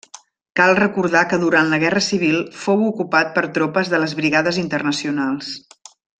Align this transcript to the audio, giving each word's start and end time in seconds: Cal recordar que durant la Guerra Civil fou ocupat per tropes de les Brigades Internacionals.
Cal 0.59 0.71
recordar 0.77 1.19
que 1.33 1.37
durant 1.43 1.69
la 1.73 1.79
Guerra 1.83 2.01
Civil 2.05 2.39
fou 2.63 2.81
ocupat 2.87 3.29
per 3.37 3.45
tropes 3.59 3.93
de 3.93 4.01
les 4.05 4.17
Brigades 4.23 4.59
Internacionals. 4.65 5.55